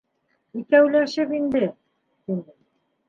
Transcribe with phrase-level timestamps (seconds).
[0.61, 1.63] —Икәүләшеп инде,—
[2.25, 2.57] тине.